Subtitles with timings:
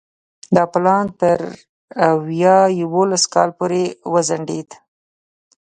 [0.55, 1.39] دا پلان تر
[2.25, 4.69] ویا یوولس کال پورې وځنډېد.